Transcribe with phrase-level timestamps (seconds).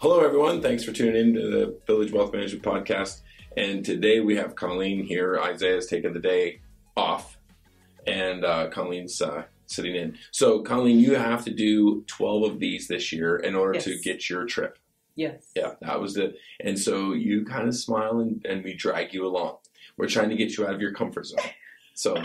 [0.00, 0.62] Hello, everyone.
[0.62, 3.20] Thanks for tuning in to the Village Wealth Management Podcast.
[3.58, 5.38] And today we have Colleen here.
[5.38, 6.62] Isaiah's taken the day
[6.96, 7.36] off,
[8.06, 10.16] and uh, Colleen's uh, sitting in.
[10.30, 14.30] So, Colleen, you have to do 12 of these this year in order to get
[14.30, 14.78] your trip.
[15.16, 15.50] Yes.
[15.54, 16.34] Yeah, that was it.
[16.60, 19.58] And so you kind of smile and, and we drag you along.
[19.98, 21.40] We're trying to get you out of your comfort zone.
[21.92, 22.16] So,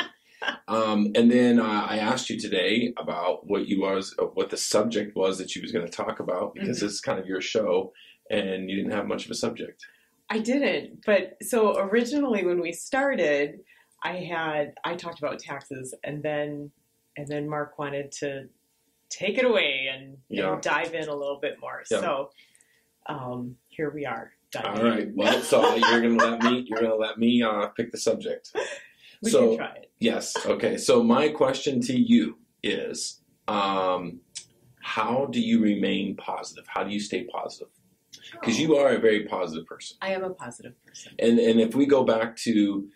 [0.67, 4.57] um, and then uh, I asked you today about what you was, uh, what the
[4.57, 6.83] subject was that you was going to talk about because Mhm.
[6.87, 7.93] it's kind of your show,
[8.31, 9.85] and you didn't have much of a subject.
[10.29, 13.59] I didn't, but so originally when we started,
[14.03, 16.71] I had I talked about taxes, and then
[17.17, 18.49] and then Mark wanted to
[19.09, 20.53] take it away and, Yeah.
[20.53, 21.83] and dive in a little bit more.
[21.89, 22.01] Yeah.
[22.01, 22.31] So
[23.05, 24.33] um, here we are.
[24.51, 25.09] diving All right.
[25.15, 26.65] Well, so you're going to let me.
[26.67, 28.51] You're going to let me uh, pick the subject.
[29.25, 29.91] We so can try it.
[29.99, 30.35] Yes.
[30.45, 30.77] Okay.
[30.77, 34.21] So my question to you is, um,
[34.81, 36.65] how do you remain positive?
[36.67, 37.69] How do you stay positive?
[38.31, 41.13] Because you are a very positive person, I am a positive person.
[41.19, 42.87] and and if we go back to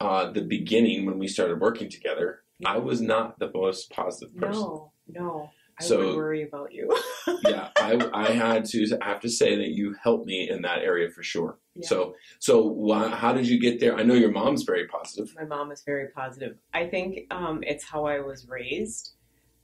[0.00, 4.62] uh, the beginning when we started working together, I was not the most positive person.
[4.62, 5.50] No, no.
[5.80, 6.90] I So- would worry about you.
[7.44, 8.98] yeah, I, I had to.
[9.00, 11.58] I have to say that you helped me in that area for sure.
[11.74, 11.86] Yeah.
[11.88, 13.94] So so how did you get there?
[13.96, 15.34] I know your mom's very positive.
[15.36, 16.56] My mom is very positive.
[16.74, 19.12] I think um, it's how I was raised.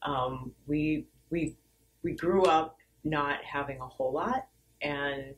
[0.03, 1.57] Um, we we
[2.03, 4.47] we grew up not having a whole lot,
[4.83, 5.35] and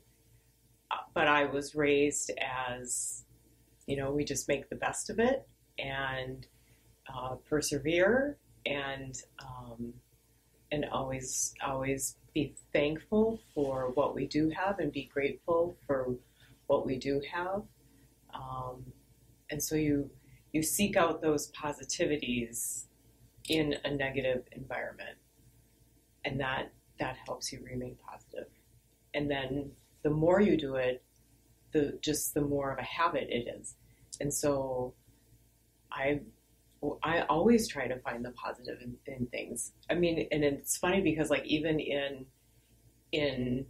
[0.91, 3.23] uh, but I was raised as
[3.87, 5.47] you know we just make the best of it
[5.79, 6.45] and
[7.13, 9.93] uh, persevere and um,
[10.71, 16.15] and always always be thankful for what we do have and be grateful for
[16.67, 17.63] what we do have.
[18.33, 18.85] Um,
[19.49, 20.09] and so you
[20.51, 22.85] you seek out those positivities
[23.49, 25.17] in a negative environment
[26.25, 28.47] and that that helps you remain positive.
[29.13, 29.71] and then
[30.03, 31.01] the more you do it
[31.71, 33.75] the just the more of a habit it is
[34.19, 34.93] and so
[35.91, 36.19] i
[37.03, 39.73] i always try to find the positive in, in things.
[39.89, 42.25] I mean and it's funny because like even in
[43.11, 43.65] in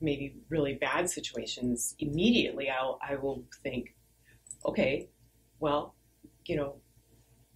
[0.00, 3.94] maybe really bad situations immediately i'll i will think
[4.66, 5.08] okay
[5.58, 5.94] well
[6.44, 6.76] you know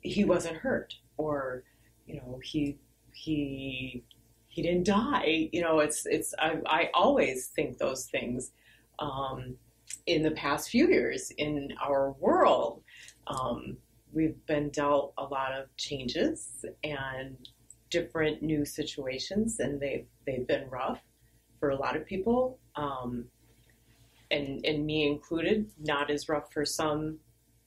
[0.00, 1.64] he wasn't hurt or
[2.06, 2.78] you know he
[3.12, 4.02] he
[4.48, 5.48] he didn't die.
[5.52, 8.52] You know it's it's i, I always think those things
[8.98, 9.56] um,
[10.06, 12.82] in the past few years in our world.
[13.26, 13.76] Um,
[14.12, 17.36] we've been dealt a lot of changes and
[17.90, 21.00] different new situations and they've they've been rough
[21.58, 23.24] for a lot of people um,
[24.30, 27.18] and and me included not as rough for some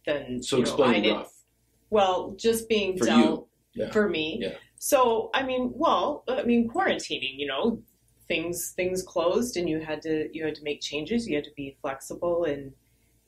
[0.06, 1.34] than So you know, explain rough
[1.94, 3.48] well, just being for dealt.
[3.76, 3.92] Yeah.
[3.92, 4.40] for me.
[4.42, 4.56] Yeah.
[4.80, 7.36] So I mean, well, I mean, quarantining.
[7.38, 7.82] You know,
[8.28, 11.28] things things closed, and you had to you had to make changes.
[11.28, 12.74] You had to be flexible in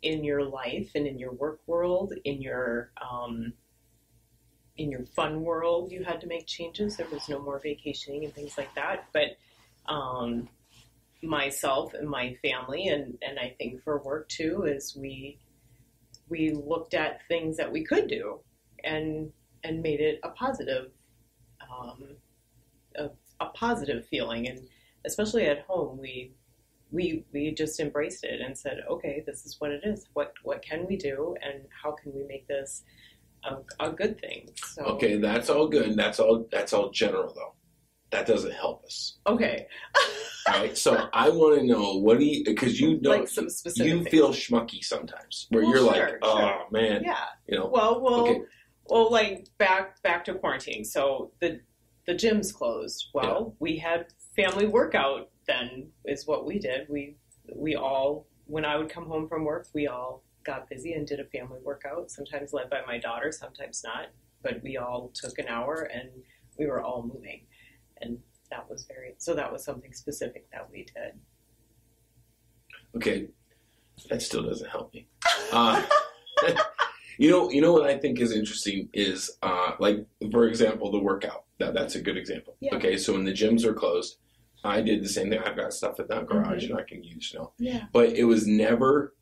[0.01, 3.53] in your life and in your work world, in your um,
[4.77, 5.91] in your fun world.
[5.91, 6.97] You had to make changes.
[6.97, 9.07] There was no more vacationing and things like that.
[9.13, 9.37] But
[9.91, 10.49] um,
[11.21, 15.39] myself and my family, and and I think for work too, is we
[16.29, 18.39] we looked at things that we could do
[18.83, 19.31] and
[19.63, 20.91] and made it a positive
[21.61, 22.03] um,
[22.95, 24.67] a, a positive feeling and
[25.05, 26.31] especially at home we
[26.95, 30.61] we we just embraced it and said okay this is what it is what what
[30.69, 32.83] can we do and how can we make this
[33.43, 33.57] a,
[33.87, 35.95] a good thing so Okay, that's all good.
[35.95, 36.47] That's all.
[36.51, 37.53] That's all general though.
[38.11, 39.17] That doesn't help us.
[39.27, 39.67] okay
[40.47, 40.77] Right.
[40.77, 43.97] So I want to know what do you because you know like some specific you
[43.99, 44.09] things.
[44.09, 46.65] feel schmucky sometimes where Well, you're like, oh sure.
[46.71, 47.67] man, yeah you know.
[47.73, 48.41] well well Okay.
[48.87, 51.59] well like back back to quarantine so the
[52.07, 53.07] the gym's closed.
[53.13, 56.87] Well we had family workout then is what we did.
[56.89, 57.17] We
[57.53, 61.19] we all when i would come home from work we all got busy and did
[61.19, 64.07] a family workout sometimes led by my daughter sometimes not
[64.45, 66.09] but we all took an hour and
[66.57, 67.41] we were all moving.
[68.01, 68.19] And
[68.51, 71.19] that was very so that was something specific that we did.
[72.95, 73.27] Okay,
[74.09, 75.07] that still doesn't help me.
[75.51, 75.85] Uh,
[77.17, 80.99] you know, you know what I think is interesting is uh, like for example the
[80.99, 81.45] workout.
[81.59, 82.57] That that's a good example.
[82.59, 82.75] Yeah.
[82.75, 84.17] Okay, so when the gyms are closed,
[84.63, 85.39] I did the same thing.
[85.39, 87.51] I've got stuff in that garage and I can use, you know.
[87.57, 89.13] yeah but it was never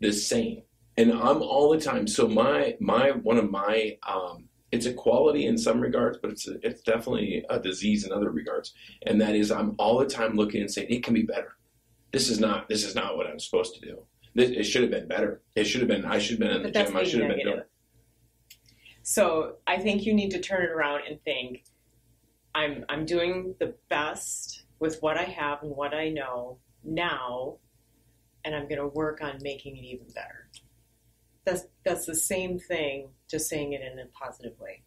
[0.00, 0.62] the same.
[0.96, 2.06] And I'm all the time.
[2.06, 6.48] So my my one of my um, it's a quality in some regards, but it's
[6.48, 8.74] a, it's definitely a disease in other regards.
[9.06, 11.56] And that is I'm all the time looking and saying it can be better.
[12.12, 14.04] This is not this is not what I'm supposed to do.
[14.34, 15.42] This, it should have been better.
[15.54, 16.04] It should have been.
[16.04, 16.96] I should have been in the But that's gym.
[16.96, 17.62] I should have been doing.
[19.02, 21.64] So I think you need to turn it around and think,
[22.54, 27.58] I'm I'm doing the best with what I have and what I know now,
[28.44, 30.48] and I'm going to work on making it even better.
[31.44, 34.82] That's that's the same thing, just saying it in a positive way.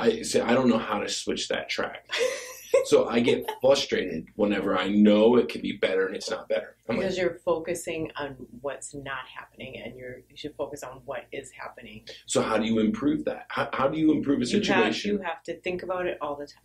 [0.00, 2.06] I say I don't know how to switch that track.
[2.84, 6.76] so I get frustrated whenever I know it could be better and it's not better.
[6.88, 11.02] I'm like, because you're focusing on what's not happening, and you're you should focus on
[11.04, 12.04] what is happening.
[12.26, 13.46] so how do you improve that?
[13.48, 15.10] How, how do you improve a You have, situation?
[15.12, 16.62] you have to think about it all the time.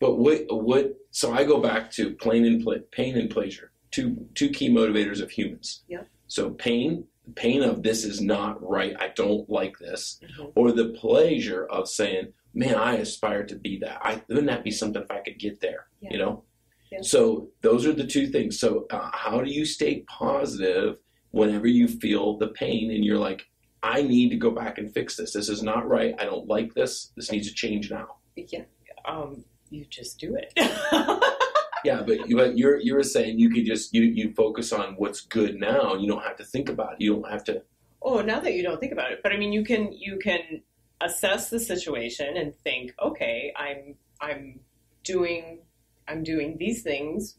[0.00, 0.96] But what what?
[1.10, 5.20] So I go back to pain and ple- pain and pleasure, two two key motivators
[5.22, 5.82] of humans.
[5.88, 6.08] Yep.
[6.26, 7.04] So pain,
[7.36, 8.94] pain of this is not right.
[8.98, 10.52] I don't like this, Mhm.
[10.54, 13.98] or the pleasure of saying, "Man, I aspire to be that.
[14.02, 16.12] I wouldn't that be something if I could get there?" Yeah.
[16.12, 16.44] You know.
[16.92, 17.02] Yeah.
[17.02, 18.58] So those are the two things.
[18.58, 20.98] So uh, how do you stay positive
[21.30, 23.46] whenever you feel the pain and you're like,
[23.82, 25.32] "I need to go back and fix this.
[25.32, 26.14] This is not right.
[26.18, 27.12] I don't like this.
[27.16, 28.64] This needs to change now." Yeah,
[29.04, 30.52] um, you just do it.
[31.84, 35.56] Yeah, but but you're you're saying you could just you you focus on what's good
[35.56, 35.94] now.
[35.94, 37.00] You don't have to think about it.
[37.00, 37.62] You don't have to.
[38.02, 40.62] oh, now that you don't think about it, but I mean, you can you can
[41.00, 44.60] assess the situation and think, okay, I'm I'm
[45.04, 45.60] doing
[46.08, 47.36] I'm doing these things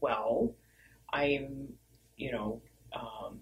[0.00, 0.54] well.
[1.12, 1.68] I'm
[2.16, 2.62] you know,
[2.94, 3.40] um,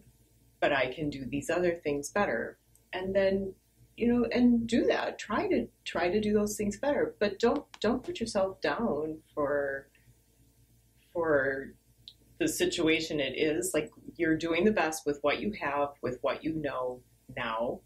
[0.60, 2.58] but I can do these other things better,
[2.92, 3.54] and then
[3.96, 5.18] you know, and do that.
[5.18, 9.88] Try to try to do those things better, but don't don't put yourself down for
[11.12, 11.74] for
[12.38, 13.72] the situation it is.
[13.74, 17.00] Like you're doing the best with what you have, with what you know
[17.36, 17.80] now,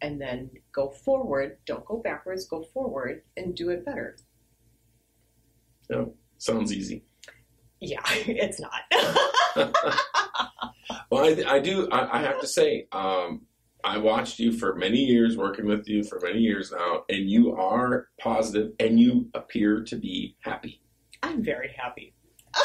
[0.00, 1.58] and then go forward.
[1.66, 2.46] Don't go backwards.
[2.46, 4.16] Go forward and do it better.
[5.88, 6.04] Yeah,
[6.38, 7.04] Sounds easy.
[7.80, 9.74] Yeah, it's not.
[11.10, 11.88] Well, I, I do.
[11.90, 13.42] I, I have to say, um,
[13.82, 17.56] I watched you for many years, working with you for many years now, and you
[17.56, 20.80] are positive, and you appear to be happy,
[21.22, 22.14] I'm very happy.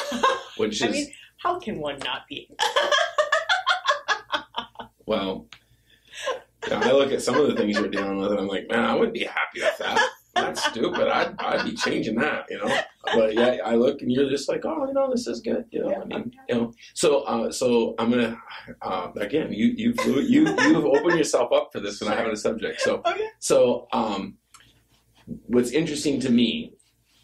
[0.57, 2.49] which I is mean, how can one not be?
[5.05, 5.47] well.
[6.67, 8.85] yeah, I look at some of the things you're dealing with, and I'm like, man,
[8.85, 10.09] I wouldn't be happy with that.
[10.33, 11.07] That's stupid.
[11.07, 12.77] I'd, I'd be changing that, you know.
[13.05, 15.81] But yeah, I look, and you're just like, oh, you know, this is good, you
[15.81, 16.01] know.
[16.01, 16.73] I mean, you know.
[16.93, 18.37] So, uh, so I'm gonna
[18.81, 22.35] uh, again, you you've you you've opened yourself up for this when I have a
[22.35, 22.81] subject.
[22.81, 23.27] So, Okay.
[23.39, 24.37] so um,
[25.45, 26.73] what's interesting to me,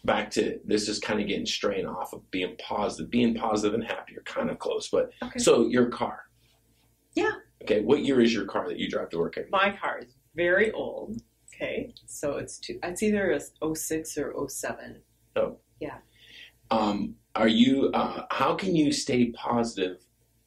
[0.04, 3.84] back to this is kind of getting straying off of being positive, being positive and
[3.84, 4.88] happy You're kind of close.
[4.90, 5.38] But Okay.
[5.38, 6.24] so your car,
[7.14, 7.30] Yeah.
[7.62, 9.46] Okay, what year is your car that you drive to work in?
[9.50, 11.20] My car is very old.
[11.54, 13.40] Okay, so it's two, it's either a
[13.76, 15.00] 06 or 07.
[15.80, 15.98] yeah
[16.72, 17.90] Um, are you?
[17.94, 19.98] Uh, how can you stay positive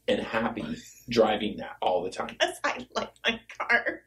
[0.07, 0.65] and happy
[1.09, 2.27] driving that all the time?
[2.27, 4.01] Because I like my car.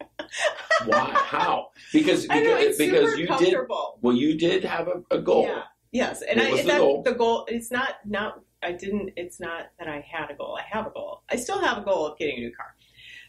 [0.86, 1.10] Why?
[1.14, 1.70] How?
[1.92, 3.56] Because I know because, because you did.
[4.00, 5.42] Well, you did have a, a goal.
[5.44, 5.62] Yeah.
[5.90, 7.02] Yes, and What I and the that, goal?
[7.02, 7.44] the goal.
[7.48, 8.40] It's not not.
[8.62, 9.10] I didn't.
[9.16, 10.58] It's not that I had a goal.
[10.58, 11.22] I have a goal.
[11.30, 12.74] I still have a goal of getting a new car.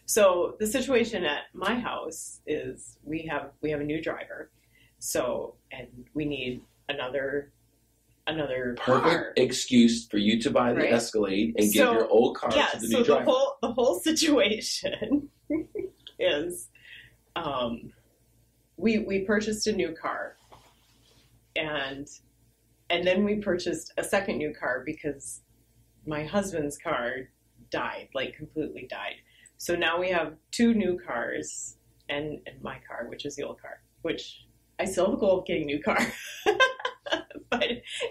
[0.06, 4.51] So the situation at my house is we have we have a new driver.
[5.00, 7.54] So and we need another
[8.28, 9.34] another Perfect car.
[9.38, 10.94] excuse for you to buy the Right.
[10.94, 13.72] Escalade and So, give your old car yeah, to the so new the whole the
[13.72, 15.30] whole situation
[16.20, 16.68] is
[17.43, 17.91] um,
[18.77, 20.36] we we purchased a new car
[21.55, 22.08] and
[22.89, 25.41] and then we purchased a second new car because
[26.08, 27.29] my husband's car
[27.69, 29.15] died, like completely died.
[29.58, 31.75] So now we have two new cars
[32.08, 34.46] and, and my car, which is the old car, which
[34.79, 36.00] I still have a goal of getting a new car.
[37.51, 37.67] but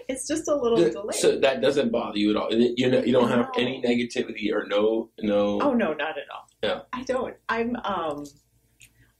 [0.07, 1.15] it's just a little The- delayed.
[1.15, 2.53] so that doesn't bother you at all.
[2.53, 3.51] You know, you don't have No.
[3.57, 5.59] any negativity or no no.
[5.61, 6.47] Oh no, not at all.
[6.63, 6.81] Yeah.
[6.93, 7.35] I don't.
[7.49, 8.23] I'm um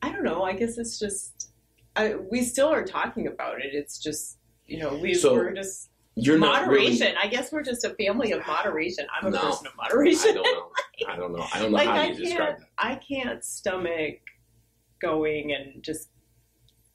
[0.02, 0.44] I don't know.
[0.44, 1.52] I guess it's just
[1.96, 3.74] I, we still are talking about it.
[3.74, 4.38] It's just
[4.68, 7.08] you know, we So, we're just You're moderation.
[7.08, 7.16] really.
[7.22, 9.06] I guess we're just a family of moderation.
[9.20, 9.40] I'm a No.
[9.42, 10.36] person of I moderation.
[10.36, 10.70] don't know.
[11.08, 11.46] I don't know.
[11.54, 12.68] I don't know like how I you describe can't that.
[12.78, 14.20] I can't stomach
[15.02, 16.10] going and just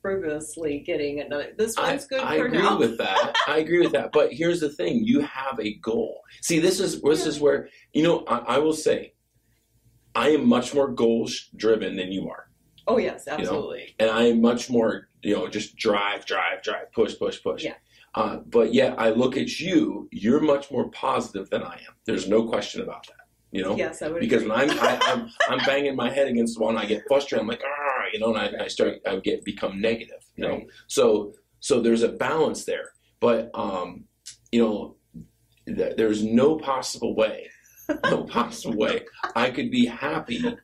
[0.00, 2.78] frivolously getting another this I, one's good I for agree now.
[2.78, 3.34] with that.
[3.49, 4.12] I agree with that.
[4.12, 6.20] But here's the thing: you have a goal.
[6.42, 8.25] See, this is this is where you know.
[8.28, 9.14] I, I will say,
[10.14, 12.44] I am much more goal driven than you are,
[12.87, 13.95] oh yes, absolutely.
[13.99, 17.64] and I am much more you know just drive, drive, drive, push, push, push.
[17.64, 17.75] Yeah.
[18.14, 20.09] Uh, but yet, I look at you.
[20.12, 21.95] You're much more positive than I am.
[22.07, 23.17] There's no question about that.
[23.50, 23.76] You know.
[23.76, 24.55] Yes, I would Because agree.
[24.57, 27.43] when I'm I, I'm I'm banging my head against the wall and I get frustrated,
[27.43, 30.55] I'm like, ah, you know, and I, I start I get become negative, you know.
[30.57, 30.67] Right.
[30.87, 34.05] So so there's a balance there, but um,
[34.53, 34.97] you know,
[35.67, 37.49] th- there's no possible way,
[38.11, 39.03] no possible way
[39.35, 40.57] I could be happy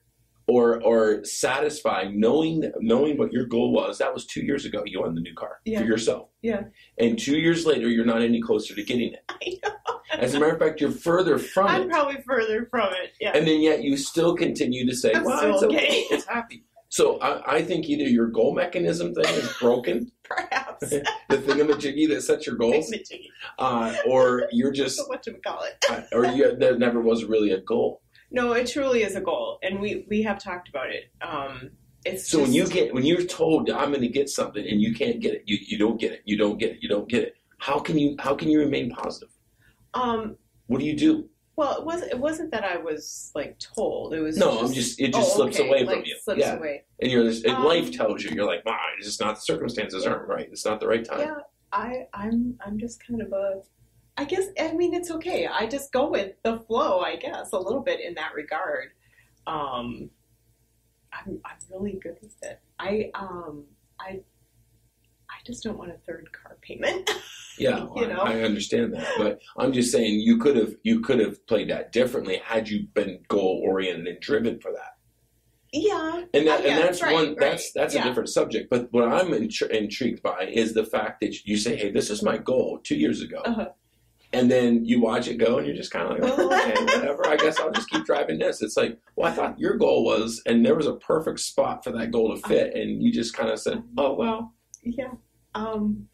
[0.51, 3.99] or or satisfying knowing knowing what your goal was.
[3.99, 4.83] That was two years ago.
[4.87, 5.81] You won the new car Yeah.
[5.81, 6.29] for yourself.
[6.43, 6.63] Yeah.
[6.99, 9.21] And two years later, you're not any closer to getting it.
[9.29, 10.01] I know.
[10.19, 11.91] As a matter of fact, you're further from I'm it.
[11.91, 13.13] probably further from it.
[13.21, 13.33] Yeah.
[13.35, 15.77] And then yet you still continue to say, I'm "Well, still it's okay.
[15.77, 20.91] okay." It's happy." So I, I think either your goal mechanism thing is broken, Perhaps.
[20.91, 22.93] the thingamajiggy that sets your goals,
[23.61, 25.77] uh, or you're just, what do we call it?
[25.89, 28.03] uh, or you, there never was really a goal.
[28.31, 31.11] No, it truly is a goal, and we we have talked about it.
[31.21, 31.71] Um,
[32.05, 34.95] it's So when you get when you're told I'm going to get something and you
[34.95, 37.25] can't get it, you, you don't get it, you don't get it, you don't get
[37.25, 37.35] it.
[37.59, 39.31] How can you how can you remain positive?
[39.95, 40.37] um,
[40.69, 41.29] What do you do?
[41.57, 44.15] well, it wasn't it wasn't that I was like told.
[44.15, 46.17] It was No, I'm just it just oh, slips okay, away like, from you.
[46.23, 46.85] Slips yeah, away.
[47.03, 50.07] and you're and Um, life tells you you're like, ah, it's just not the circumstances
[50.07, 50.49] aren't right.
[50.51, 51.21] It's not the right time.
[51.21, 51.35] Yeah,
[51.73, 53.61] I I'm I'm just kind of a.
[54.21, 55.47] I guess I mean it's okay.
[55.47, 57.01] I just go with the flow.
[57.01, 58.89] I guess a little bit in that regard.
[59.47, 60.11] Um,
[61.13, 62.61] I'm I'm really good with it.
[62.79, 63.65] I um
[63.99, 64.21] I
[65.31, 67.11] I just don't want a third car payment.
[67.59, 68.21] Yeah, You know?
[68.21, 71.69] I, I understand that, but I'm just saying you could have you could have played
[71.69, 74.97] that differently had you been goal oriented and driven for that.
[75.71, 78.01] yeah, And that, Uh, yeah, and that's right, one right, that's that's yeah.
[78.01, 78.71] a different subject.
[78.71, 82.23] But what I'm intri- intrigued by is the fact that you say, "Hey, this is
[82.23, 83.69] my goal two years ago," Uh-huh.
[84.33, 87.27] And then you watch it go, and you're just kind of like, "Oh, okay, whatever.
[87.27, 90.43] I guess I'll just keep driving this." It's like, well, I thought your goal was,
[90.47, 93.51] and there was a perfect spot for that goal to fit, and you just kind
[93.51, 95.13] of said, "Oh well." yeah.
[95.55, 96.09] Um,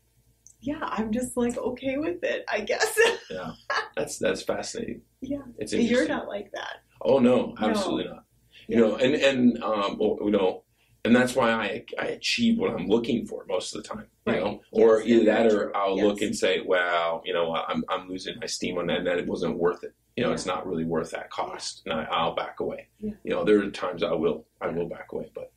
[0.60, 2.44] yeah, I'm just like okay with it.
[2.48, 2.98] I guess.
[3.28, 3.54] Yeah,
[3.96, 5.02] that's that's fascinating.
[5.20, 5.42] Yeah.
[5.58, 5.72] it's.
[5.72, 6.76] You're not like that.
[7.02, 8.24] Oh no, absolutely not.
[8.68, 10.62] You know, and and um, well, you know,
[11.06, 14.06] and that's why I I achieve what I'm looking for most of the time.
[14.26, 14.42] You Right.
[14.42, 15.76] know, or Yes, either that or.
[15.76, 16.04] I'll Yes.
[16.04, 19.18] look and say, well, you know, I'm I'm losing my steam on that, and that
[19.18, 19.94] it wasn't worth it.
[20.16, 20.34] You know, Yeah.
[20.34, 22.88] it's not really worth that cost, and I, I'll back away.
[23.00, 23.12] Yeah.
[23.24, 25.52] You know, there are times I will I will back away, but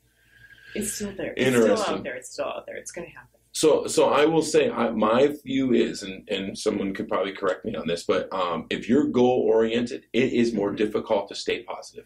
[0.76, 1.34] It's still there.
[1.36, 2.16] It's still out there.
[2.16, 2.78] It's still out there.
[2.78, 3.40] It's going to happen.
[3.52, 7.66] So, so I will say, I, my view is, and, and someone could probably correct
[7.66, 11.64] me on this, but um, if you're goal oriented, it is more difficult to stay
[11.64, 12.06] positive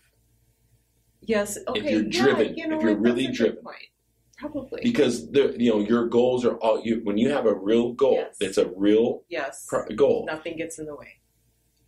[1.28, 1.58] Yes.
[1.68, 1.92] Okay.
[1.92, 3.64] you're yeah, driven, you know if you're really that's a good driven.
[4.38, 4.82] Probably.
[4.84, 8.16] because the you know your goals are all you when you have a real goal
[8.16, 8.36] Yes.
[8.40, 9.66] that's a real yes.
[9.70, 10.26] pro- goal.
[10.28, 11.08] Nothing gets in the way.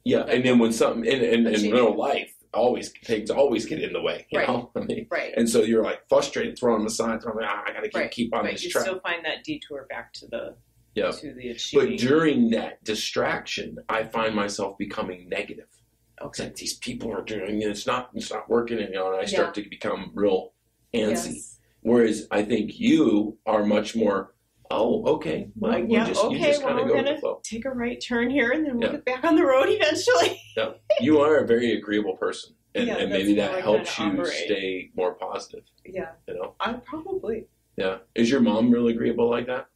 [0.06, 3.92] Yeah, and then when something in, in, in real life always things always get in
[3.92, 4.48] the way, you Right.
[4.48, 4.72] know.
[4.76, 5.34] I mean, Right.
[5.36, 7.96] and so you're like frustrated, throwing them aside, throwing them, ah, I got to keep
[7.96, 8.12] Right.
[8.12, 8.84] keep on But this you track.
[8.86, 10.56] still find that detour back to the
[10.94, 11.12] Yeah.
[11.12, 11.90] to the achieving.
[11.90, 15.68] But during that distraction, I find myself becoming negative.
[16.18, 16.44] It's okay.
[16.44, 17.70] like these people are doing it.
[17.70, 18.10] It's not.
[18.14, 18.80] It's not working.
[18.80, 20.54] And you know, and I start to become real
[20.94, 21.34] antsy.
[21.34, 21.60] Yes.
[21.82, 24.34] Whereas I think you are much more.
[24.72, 25.50] Oh, okay.
[25.56, 27.40] Well, yeah, just, you okay, just kind well, we're go gonna- flow.
[27.44, 28.96] Take a right turn here, and then we'll Yeah.
[28.96, 30.42] get back on the road eventually.
[30.58, 30.72] Yeah.
[31.02, 34.28] You are a very agreeable person, and, Yeah, and maybe that helps you operate.
[34.46, 35.66] stay more positive.
[35.86, 36.12] yeah.
[36.30, 36.56] You know.
[36.62, 37.48] I probably.
[37.76, 37.98] Yeah.
[38.16, 39.68] Is your mom real agreeable like that?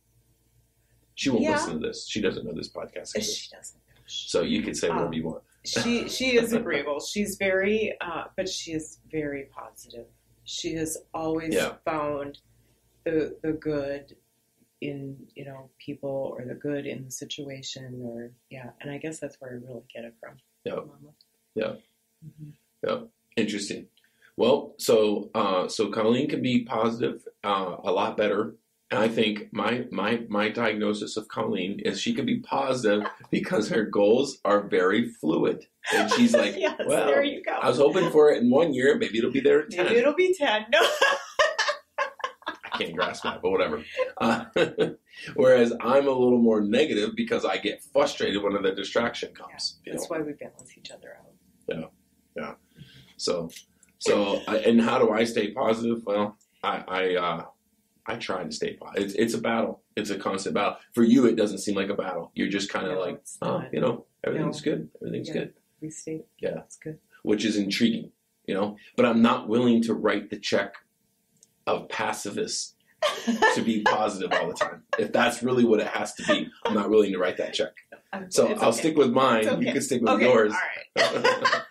[1.15, 1.51] She won't Yeah.
[1.51, 2.08] listen to this.
[2.08, 3.13] She doesn't know this podcast.
[3.22, 3.77] She doesn't.
[4.08, 5.43] So you can say whatever Um, you want.
[5.69, 6.99] She she is agreeable.
[6.99, 10.05] She's very, uh, but she is very positive.
[10.43, 11.75] She has always Yeah.
[11.85, 12.39] found
[13.05, 14.15] the the good
[14.81, 18.69] in you know people or the good in the situation or yeah.
[18.81, 20.38] And I guess that's where I really get it from.
[20.63, 20.79] Yeah.
[21.55, 21.75] Yeah.
[22.25, 23.09] Mhm.
[23.35, 23.88] Interesting.
[24.38, 28.55] Well, so uh, so Colleen can be positive uh, a lot better.
[28.91, 33.69] And I think my my my diagnosis of Colleen is she can be positive because
[33.69, 37.51] her goals are very fluid, and she's like, yes, well, there you go.
[37.51, 39.86] I was hoping for it in one year, maybe it'll be there in ten.
[39.86, 40.65] Maybe it'll be ten.
[40.72, 40.79] No.
[42.00, 43.84] I can't grasp that, but whatever.
[44.17, 44.46] Uh,
[45.36, 49.79] whereas I'm a little more negative because I get frustrated when the distraction comes.
[49.86, 49.98] you know?
[50.00, 51.31] That's why we balance each other out.
[51.67, 51.86] Yeah,
[52.36, 52.53] yeah.
[53.17, 53.50] So,
[53.98, 56.03] so, and how do I stay positive?
[56.05, 57.46] Well, I, I, uh,
[58.09, 59.05] I try to stay positive.
[59.05, 59.81] It's, it's a battle.
[59.95, 60.77] It's a constant battle.
[60.93, 62.31] For you, it doesn't seem like a battle.
[62.33, 64.71] You're just kind of No, like, oh, you know, everything's No.
[64.71, 64.89] good.
[65.01, 65.33] Everything's Yeah.
[65.35, 66.25] good, We stay.
[66.39, 66.59] Yeah.
[66.65, 66.97] it's good.
[67.23, 68.11] which is intriguing,
[68.47, 68.77] you know.
[68.95, 70.73] But I'm not willing to write the check
[71.67, 72.75] of pacifist
[73.55, 74.83] to be positive all the time.
[74.97, 77.73] If that's really what it has to be, I'm not willing to write that check.
[78.29, 78.77] So I'll okay.
[78.79, 79.47] stick with mine.
[79.47, 79.65] Okay.
[79.67, 80.51] You can stick with okay, yours.
[80.53, 81.23] All right.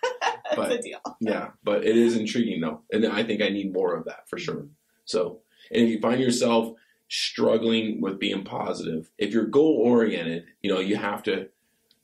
[0.49, 0.99] That's But- a deal.
[1.19, 4.37] Yeah, but it is intriguing though, and I think I need more of that for
[4.37, 4.55] sure.
[4.55, 4.67] Mm-hmm.
[5.05, 5.41] So,
[5.71, 6.73] and if you find yourself
[7.07, 11.49] struggling with being positive, if you're goal oriented, you know you have to.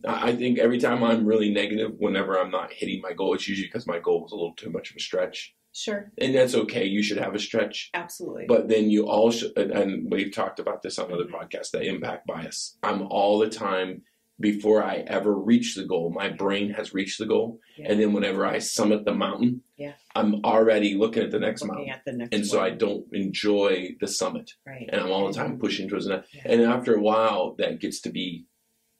[0.07, 3.67] I think every time I'm really negative, whenever I'm not hitting my goal, it's usually
[3.67, 6.85] because my goal was a little too much of a stretch, Sure, and that's okay.
[6.85, 8.45] You should have a stretch, absolutely.
[8.47, 9.57] but then you all should.
[9.57, 11.71] And we've talked about this on other podcasts.
[11.71, 12.77] The impact bias.
[12.83, 14.03] I'm all the time
[14.39, 16.09] before I ever reach the goal.
[16.11, 17.87] My brain has reached the goal, Yeah.
[17.89, 19.93] and then whenever I summit the mountain, Yeah.
[20.13, 23.95] I'm already looking at the next looking mountain, the next and so I don't enjoy
[24.01, 24.89] the summit, right.
[24.91, 26.25] and I'm all the time pushing towards that.
[26.33, 26.41] Yeah.
[26.45, 28.45] And after a while, that gets to be,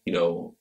[0.06, 0.56] you know,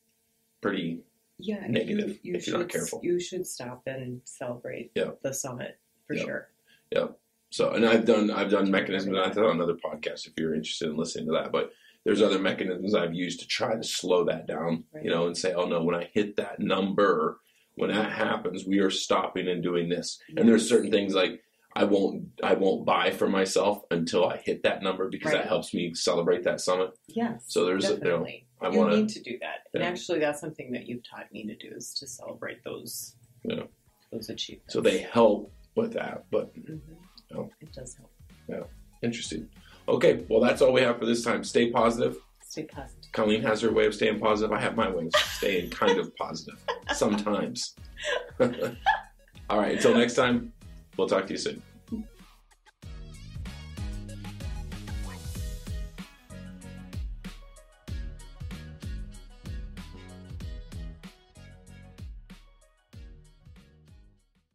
[0.61, 1.05] pretty
[1.39, 3.01] yeah, negative you, you if you're not should- careful.
[3.03, 5.11] You should stop and celebrate Yeah.
[5.23, 6.51] the summit for sure.
[6.91, 7.09] Yeah.
[7.51, 9.17] So, and I've done I've done mechanisms.
[9.17, 11.53] And I've done another podcast if you're interested in listening to that.
[11.53, 11.71] But
[12.05, 14.85] there's other mechanisms I've used to try to slow that down.
[14.93, 15.05] Right.
[15.05, 17.39] You know, and say, oh no, when I hit that number,
[17.77, 20.19] when that happens, we are stopping and doing this.
[20.37, 21.43] And there's certain things like
[21.77, 25.43] I won't I won't buy for myself until I hit that number because Right.
[25.43, 26.91] that helps me celebrate that summit.
[27.09, 27.45] Yes.
[27.49, 28.47] So there's you know definitely.
[28.61, 31.31] I you want need to to do that, and actually, that's something that you've taught
[31.33, 33.65] me to do is to celebrate those Yeah.
[34.13, 34.73] those achievements.
[34.73, 36.27] so they help with that.
[36.31, 36.81] But Mhm.
[37.35, 37.51] Oh.
[37.61, 38.11] it does help.
[38.49, 38.63] Yeah.
[39.03, 39.51] Interesting.
[39.89, 41.45] Okay, well that's all we have for this time.
[41.45, 42.17] Stay positive.
[42.43, 43.13] Stay positive.
[43.13, 44.53] Colleen has her way of staying positive.
[44.53, 46.59] I have my way of staying kind of positive
[46.95, 47.75] sometimes.
[48.41, 50.53] All right, until next time,
[50.97, 51.63] we'll talk to you soon.